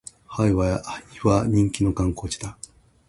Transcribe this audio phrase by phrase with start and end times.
[0.25, 0.83] ハワイは
[1.45, 2.57] 人気の観光地だ